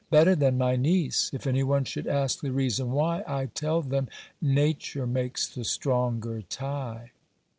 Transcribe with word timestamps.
better 0.09 0.33
than 0.35 0.57
my 0.57 0.75
niece! 0.75 1.29
If 1.31 1.45
any 1.45 1.61
one 1.61 1.85
should 1.85 2.07
ask 2.07 2.39
the 2.39 2.51
reason 2.51 2.89
why, 2.89 3.23
I'd 3.27 3.53
tell 3.53 3.83
them 3.83 4.07
Nature 4.41 5.05
makes 5.05 5.47
the 5.47 5.63
stronger 5.63 6.41
tie! 6.41 7.11